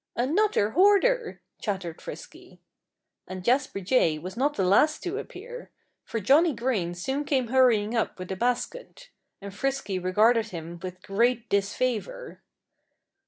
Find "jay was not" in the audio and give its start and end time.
3.81-4.55